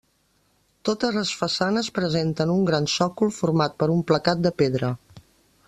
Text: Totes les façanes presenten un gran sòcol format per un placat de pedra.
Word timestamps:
Totes 0.87 1.17
les 1.17 1.33
façanes 1.41 1.91
presenten 1.97 2.55
un 2.55 2.65
gran 2.71 2.89
sòcol 2.95 3.35
format 3.43 3.77
per 3.83 3.91
un 3.97 4.03
placat 4.13 4.43
de 4.47 4.55
pedra. 4.63 4.91